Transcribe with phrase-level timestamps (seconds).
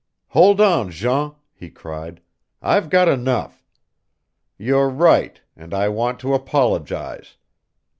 [0.29, 2.21] "Hold on, Jean," he cried.
[2.59, 3.67] "I've got enough.
[4.57, 7.37] You're right, and I want to apologize.